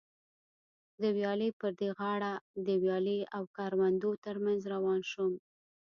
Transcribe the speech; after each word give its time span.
د 1.01 1.03
ویالې 1.17 1.49
پر 1.59 1.71
دې 1.79 1.89
غاړه 1.97 2.33
د 2.65 2.67
ویالې 2.83 3.19
او 3.35 3.43
کروندو 3.55 4.11
تر 4.25 4.35
منځ 4.45 4.61
روان 4.73 5.01
شوم. 5.11 5.33